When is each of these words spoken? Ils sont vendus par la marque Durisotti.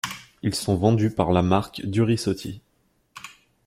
Ils 0.41 0.55
sont 0.55 0.75
vendus 0.77 1.11
par 1.11 1.31
la 1.31 1.43
marque 1.43 1.85
Durisotti. 1.85 2.63